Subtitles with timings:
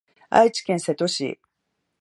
[0.31, 1.39] 愛知県瀬戸市